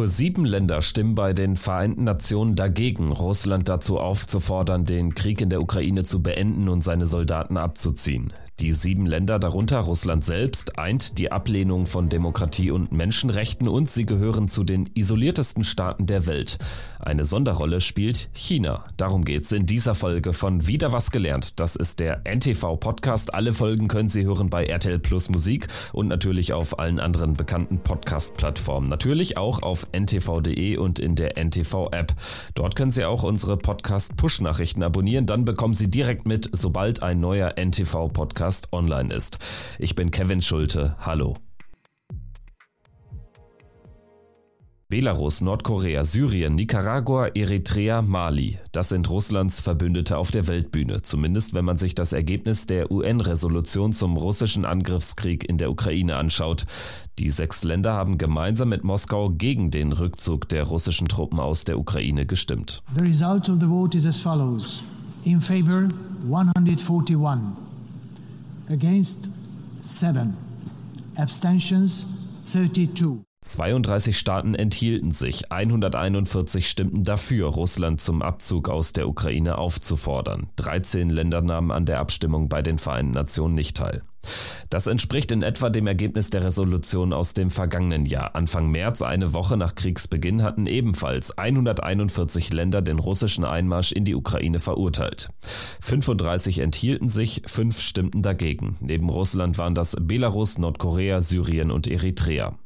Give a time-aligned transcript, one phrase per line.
[0.00, 5.50] Nur sieben Länder stimmen bei den Vereinten Nationen dagegen, Russland dazu aufzufordern, den Krieg in
[5.50, 8.32] der Ukraine zu beenden und seine Soldaten abzuziehen.
[8.60, 14.04] Die sieben Länder, darunter Russland selbst, eint die Ablehnung von Demokratie und Menschenrechten und sie
[14.04, 16.58] gehören zu den isoliertesten Staaten der Welt.
[16.98, 18.84] Eine Sonderrolle spielt China.
[18.98, 21.58] Darum geht's in dieser Folge von Wieder was gelernt.
[21.58, 23.32] Das ist der NTV Podcast.
[23.32, 27.78] Alle Folgen können Sie hören bei RTL Plus Musik und natürlich auf allen anderen bekannten
[27.78, 28.90] Podcast-Plattformen.
[28.90, 32.14] Natürlich auch auf ntv.de und in der NTV App.
[32.54, 35.26] Dort können Sie auch unsere Podcast Push-Nachrichten abonnieren.
[35.26, 39.38] Dann bekommen Sie direkt mit, sobald ein neuer NTV Podcast Podcast online ist.
[39.78, 40.96] Ich bin Kevin Schulte.
[41.00, 41.49] Hallo.
[44.90, 48.58] Belarus, Nordkorea, Syrien, Nicaragua, Eritrea, Mali.
[48.72, 53.92] Das sind Russlands Verbündete auf der Weltbühne, zumindest wenn man sich das Ergebnis der UN-Resolution
[53.92, 56.66] zum russischen Angriffskrieg in der Ukraine anschaut.
[57.20, 61.78] Die sechs Länder haben gemeinsam mit Moskau gegen den Rückzug der russischen Truppen aus der
[61.78, 62.82] Ukraine gestimmt.
[62.96, 64.82] The result of the vote is as follows.
[65.22, 65.88] In favor
[66.28, 67.52] 141
[68.68, 69.20] against
[69.84, 70.36] 7.
[71.14, 72.04] Abstentions
[72.46, 73.29] 32.
[73.42, 80.50] 32 Staaten enthielten sich, 141 stimmten dafür, Russland zum Abzug aus der Ukraine aufzufordern.
[80.56, 84.02] 13 Länder nahmen an der Abstimmung bei den Vereinten Nationen nicht teil.
[84.68, 88.36] Das entspricht in etwa dem Ergebnis der Resolution aus dem vergangenen Jahr.
[88.36, 94.14] Anfang März, eine Woche nach Kriegsbeginn, hatten ebenfalls 141 Länder den russischen Einmarsch in die
[94.14, 95.30] Ukraine verurteilt.
[95.80, 98.76] 35 enthielten sich, fünf stimmten dagegen.
[98.80, 102.58] Neben Russland waren das Belarus, Nordkorea, Syrien und Eritrea.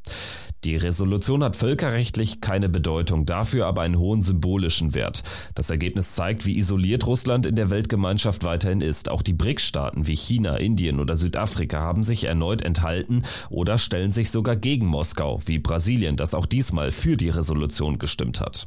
[0.64, 5.22] Die Resolution hat völkerrechtlich keine Bedeutung, dafür aber einen hohen symbolischen Wert.
[5.54, 9.10] Das Ergebnis zeigt, wie isoliert Russland in der Weltgemeinschaft weiterhin ist.
[9.10, 14.30] Auch die BRICS-Staaten wie China, Indien oder Südafrika haben sich erneut enthalten oder stellen sich
[14.30, 18.66] sogar gegen Moskau, wie Brasilien, das auch diesmal für die Resolution gestimmt hat.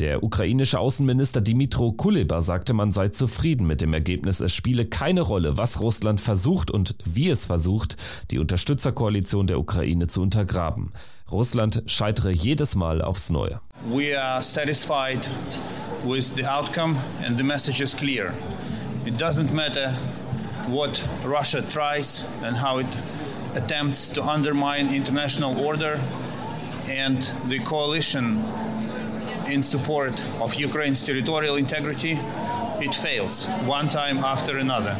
[0.00, 4.40] Der ukrainische Außenminister Dimitro Kuleba sagte, man sei zufrieden mit dem Ergebnis.
[4.40, 7.98] Es spiele keine Rolle, was Russland versucht und wie es versucht,
[8.30, 10.92] die Unterstützerkoalition der Ukraine zu untergraben.
[11.30, 13.60] Russland scheitere jedes Mal aufs Neue.
[13.92, 15.28] We are satisfied
[16.02, 18.32] with the outcome and the message is clear.
[19.04, 19.92] It doesn't matter
[20.66, 22.88] what Russia tries and how it
[23.54, 26.00] attempts to undermine international order
[26.88, 27.18] and
[27.50, 28.42] the coalition
[29.50, 32.18] in support of Ukraine's territorial integrity,
[32.80, 34.96] it fails one time after another.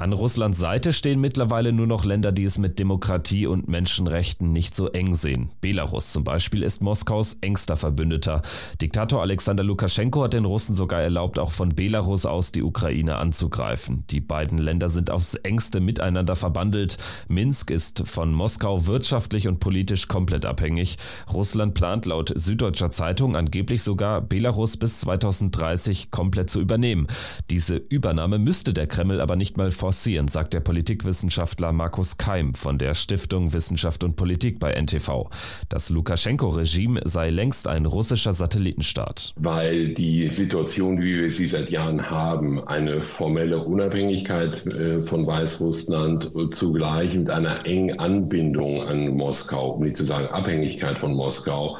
[0.00, 4.76] An Russlands Seite stehen mittlerweile nur noch Länder, die es mit Demokratie und Menschenrechten nicht
[4.76, 5.48] so eng sehen.
[5.60, 8.42] Belarus zum Beispiel ist Moskaus engster Verbündeter.
[8.80, 14.04] Diktator Alexander Lukaschenko hat den Russen sogar erlaubt, auch von Belarus aus die Ukraine anzugreifen.
[14.10, 16.96] Die beiden Länder sind aufs engste miteinander verbandelt.
[17.28, 20.96] Minsk ist von Moskau wirtschaftlich und politisch komplett abhängig.
[21.34, 27.08] Russland plant laut Süddeutscher Zeitung angeblich sogar, Belarus bis 2030 komplett zu übernehmen.
[27.50, 32.52] Diese Übernahme müsste der Kreml aber nicht mal vor forcieren, sagt der Politikwissenschaftler Markus Keim
[32.52, 35.30] von der Stiftung Wissenschaft und Politik bei NTV.
[35.70, 39.32] Das Lukaschenko-Regime sei längst ein russischer Satellitenstaat.
[39.36, 46.32] Weil die Situation, wie wir sie seit Jahren haben, eine formelle Unabhängigkeit äh, von Weißrussland
[46.50, 51.78] zugleich mit einer engen Anbindung an Moskau, um nicht zu sagen Abhängigkeit von Moskau,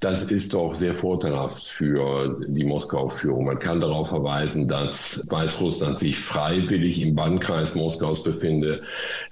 [0.00, 3.46] das ist doch sehr vorteilhaft für die Moskau-Führung.
[3.46, 8.82] Man kann darauf verweisen, dass Weißrussland sich freiwillig im Bannkreis Moskaus befindet.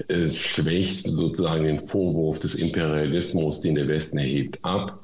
[0.08, 5.00] Es schwächt sozusagen den Vorwurf des Imperialismus, den der Westen erhebt, ab.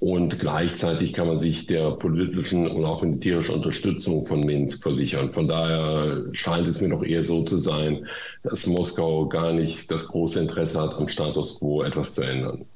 [0.00, 5.30] Und gleichzeitig kann man sich der politischen und auch militärischen Unterstützung von Minsk versichern.
[5.30, 8.06] Von daher scheint es mir doch eher so zu sein,
[8.42, 12.66] dass Moskau gar nicht das große Interesse hat, am Status quo etwas zu ändern.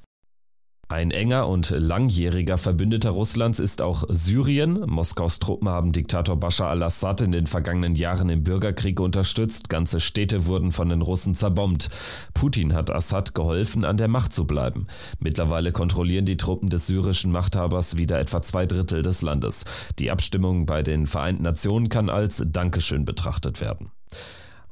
[0.91, 4.81] Ein enger und langjähriger Verbündeter Russlands ist auch Syrien.
[4.89, 9.69] Moskaus Truppen haben Diktator Bashar al-Assad in den vergangenen Jahren im Bürgerkrieg unterstützt.
[9.69, 11.91] Ganze Städte wurden von den Russen zerbombt.
[12.35, 14.89] Putin hat Assad geholfen, an der Macht zu bleiben.
[15.21, 19.63] Mittlerweile kontrollieren die Truppen des syrischen Machthabers wieder etwa zwei Drittel des Landes.
[20.01, 23.93] Die Abstimmung bei den Vereinten Nationen kann als Dankeschön betrachtet werden.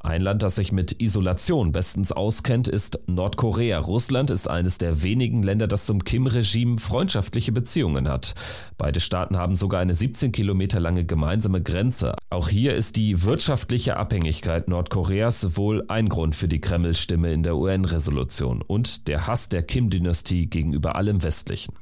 [0.00, 3.78] Ein Land, das sich mit Isolation bestens auskennt, ist Nordkorea.
[3.78, 8.34] Russland ist eines der wenigen Länder, das zum Kim-Regime freundschaftliche Beziehungen hat.
[8.76, 12.14] Beide Staaten haben sogar eine 17 Kilometer lange gemeinsame Grenze.
[12.30, 17.56] Auch hier ist die wirtschaftliche Abhängigkeit Nordkoreas wohl ein Grund für die Kreml-Stimme in der
[17.56, 21.74] UN-Resolution und der Hass der Kim-Dynastie gegenüber allem Westlichen.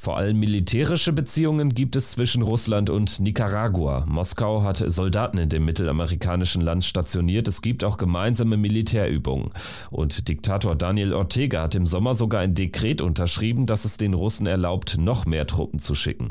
[0.00, 4.04] Vor allem militärische Beziehungen gibt es zwischen Russland und Nicaragua.
[4.06, 7.48] Moskau hat Soldaten in dem mittelamerikanischen Land stationiert.
[7.48, 9.50] Es gibt auch gemeinsame Militärübungen.
[9.90, 14.46] Und Diktator Daniel Ortega hat im Sommer sogar ein Dekret unterschrieben, das es den Russen
[14.46, 16.30] erlaubt, noch mehr Truppen zu schicken.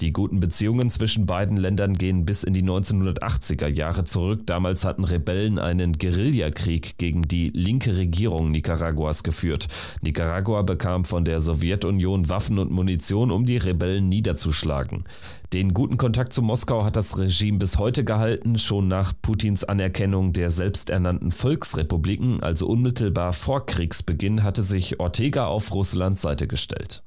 [0.00, 4.42] Die guten Beziehungen zwischen beiden Ländern gehen bis in die 1980er Jahre zurück.
[4.44, 9.68] Damals hatten Rebellen einen Guerillakrieg gegen die linke Regierung Nicaraguas geführt.
[10.02, 15.04] Nicaragua bekam von der Sowjetunion Waffen und Munition, um die Rebellen niederzuschlagen.
[15.52, 20.32] Den guten Kontakt zu Moskau hat das Regime bis heute gehalten, schon nach Putins Anerkennung
[20.32, 27.04] der selbsternannten Volksrepubliken, also unmittelbar vor Kriegsbeginn, hatte sich Ortega auf Russlands Seite gestellt.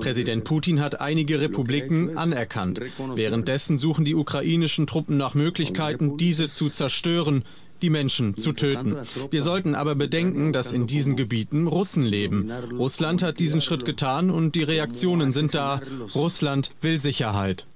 [0.00, 2.80] Präsident Putin hat einige Republiken anerkannt.
[3.14, 7.44] Währenddessen suchen die ukrainischen Truppen nach Möglichkeiten, diese zu zerstören,
[7.82, 8.96] die Menschen zu töten.
[9.30, 12.50] Wir sollten aber bedenken, dass in diesen Gebieten Russen leben.
[12.78, 15.80] Russland hat diesen Schritt getan und die Reaktionen sind da.
[16.14, 17.66] Russland will Sicherheit.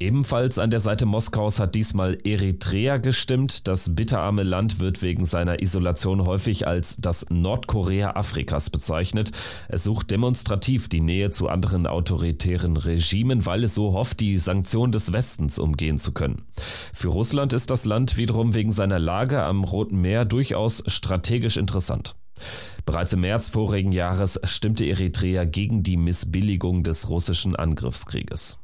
[0.00, 3.68] Ebenfalls an der Seite Moskaus hat diesmal Eritrea gestimmt.
[3.68, 9.30] Das bitterarme Land wird wegen seiner Isolation häufig als das Nordkorea Afrikas bezeichnet.
[9.68, 14.90] Es sucht demonstrativ die Nähe zu anderen autoritären Regimen, weil es so hofft, die Sanktionen
[14.90, 16.42] des Westens umgehen zu können.
[16.56, 22.16] Für Russland ist das Land wiederum wegen seiner Lage am Roten Meer durchaus strategisch interessant.
[22.84, 28.58] Bereits im März vorigen Jahres stimmte Eritrea gegen die Missbilligung des russischen Angriffskrieges.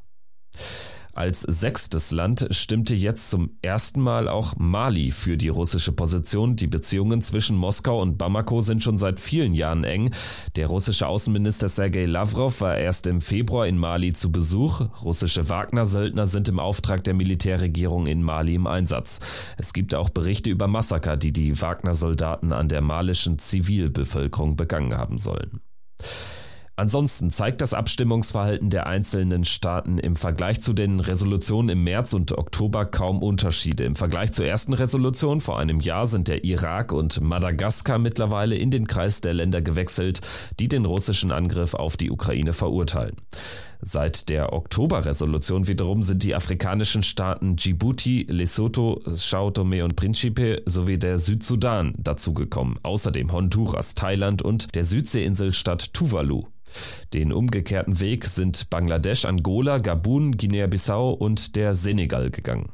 [1.13, 6.55] Als sechstes Land stimmte jetzt zum ersten Mal auch Mali für die russische Position.
[6.55, 10.11] Die Beziehungen zwischen Moskau und Bamako sind schon seit vielen Jahren eng.
[10.55, 14.81] Der russische Außenminister Sergei Lavrov war erst im Februar in Mali zu Besuch.
[15.03, 19.19] Russische Wagner-Söldner sind im Auftrag der Militärregierung in Mali im Einsatz.
[19.57, 25.17] Es gibt auch Berichte über Massaker, die die Wagner-Soldaten an der malischen Zivilbevölkerung begangen haben
[25.17, 25.59] sollen.
[26.75, 32.37] Ansonsten zeigt das Abstimmungsverhalten der einzelnen Staaten im Vergleich zu den Resolutionen im März und
[32.37, 33.83] Oktober kaum Unterschiede.
[33.83, 38.71] Im Vergleich zur ersten Resolution vor einem Jahr sind der Irak und Madagaskar mittlerweile in
[38.71, 40.21] den Kreis der Länder gewechselt,
[40.59, 43.15] die den russischen Angriff auf die Ukraine verurteilen.
[43.81, 50.99] Seit der Oktober-Resolution wiederum sind die afrikanischen Staaten Djibouti, Lesotho, Sao Tome und Principe sowie
[50.99, 52.75] der Südsudan dazugekommen.
[52.83, 56.43] Außerdem Honduras, Thailand und der Südseeinselstaat Tuvalu.
[57.13, 62.71] Den umgekehrten Weg sind Bangladesch, Angola, Gabun, Guinea-Bissau und der Senegal gegangen.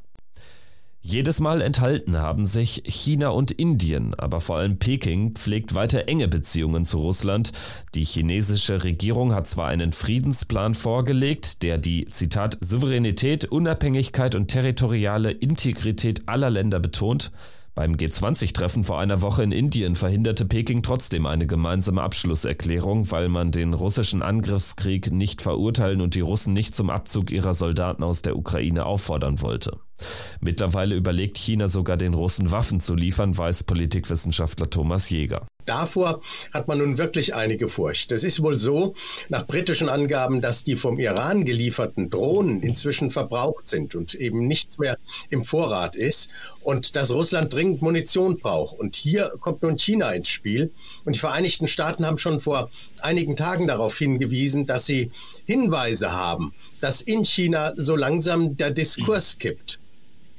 [1.10, 6.28] Jedes Mal enthalten haben sich China und Indien, aber vor allem Peking pflegt weiter enge
[6.28, 7.54] Beziehungen zu Russland.
[7.96, 15.32] Die chinesische Regierung hat zwar einen Friedensplan vorgelegt, der die Zitat Souveränität, Unabhängigkeit und territoriale
[15.32, 17.32] Integrität aller Länder betont,
[17.78, 23.52] beim G20-Treffen vor einer Woche in Indien verhinderte Peking trotzdem eine gemeinsame Abschlusserklärung, weil man
[23.52, 28.36] den russischen Angriffskrieg nicht verurteilen und die Russen nicht zum Abzug ihrer Soldaten aus der
[28.36, 29.78] Ukraine auffordern wollte.
[30.42, 35.46] Mittlerweile überlegt China sogar den Russen Waffen zu liefern, weiß Politikwissenschaftler Thomas Jäger.
[35.68, 36.22] Davor
[36.54, 38.12] hat man nun wirklich einige Furcht.
[38.12, 38.96] Es ist wohl so,
[39.30, 44.80] nach britischen Angaben, dass die vom Iran gelieferten Drohnen inzwischen verbraucht sind und eben nichts
[44.80, 44.98] mehr
[45.30, 46.30] im Vorrat ist
[46.62, 48.80] und dass Russland dringend Munition braucht.
[48.80, 50.72] Und hier kommt nun China ins Spiel.
[51.04, 52.70] Und die Vereinigten Staaten haben schon vor
[53.02, 55.12] einigen Tagen darauf hingewiesen, dass sie
[55.46, 59.80] Hinweise haben, dass in China so langsam der Diskurs kippt.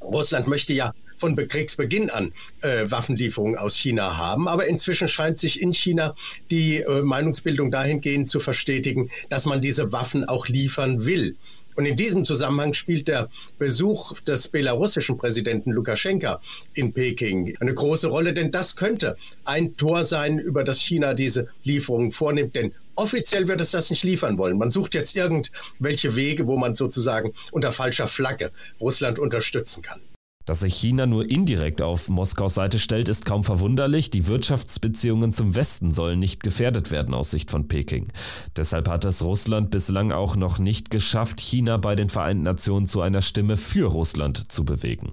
[0.00, 2.32] Russland möchte ja von Kriegsbeginn an
[2.62, 4.48] äh, Waffenlieferungen aus China haben.
[4.48, 6.14] Aber inzwischen scheint sich in China
[6.50, 11.36] die äh, Meinungsbildung dahingehend zu verstetigen, dass man diese Waffen auch liefern will.
[11.78, 16.40] Und in diesem Zusammenhang spielt der Besuch des belarussischen Präsidenten Lukaschenka
[16.74, 21.46] in Peking eine große Rolle, denn das könnte ein Tor sein, über das China diese
[21.62, 22.56] Lieferungen vornimmt.
[22.56, 24.58] Denn offiziell wird es das nicht liefern wollen.
[24.58, 28.50] Man sucht jetzt irgendwelche Wege, wo man sozusagen unter falscher Flagge
[28.80, 30.00] Russland unterstützen kann.
[30.48, 34.08] Dass sich China nur indirekt auf Moskaus Seite stellt, ist kaum verwunderlich.
[34.08, 38.08] Die Wirtschaftsbeziehungen zum Westen sollen nicht gefährdet werden aus Sicht von Peking.
[38.56, 43.02] Deshalb hat es Russland bislang auch noch nicht geschafft, China bei den Vereinten Nationen zu
[43.02, 45.12] einer Stimme für Russland zu bewegen.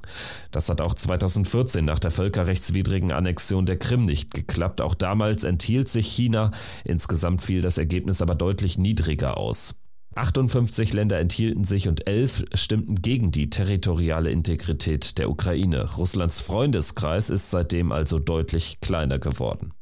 [0.51, 4.79] Das hat auch 2014 nach der völkerrechtswidrigen Annexion der Krim nicht geklappt.
[4.79, 6.51] Auch damals enthielt sich China.
[6.85, 9.75] Insgesamt fiel das Ergebnis aber deutlich niedriger aus.
[10.15, 15.95] 58 Länder enthielten sich und 11 stimmten gegen die territoriale Integrität der Ukraine.
[15.97, 19.73] Russlands Freundeskreis ist seitdem also deutlich kleiner geworden.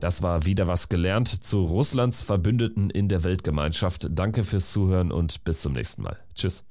[0.00, 4.06] Das war wieder was gelernt zu Russlands Verbündeten in der Weltgemeinschaft.
[4.10, 6.18] Danke fürs Zuhören und bis zum nächsten Mal.
[6.34, 6.64] Tschüss.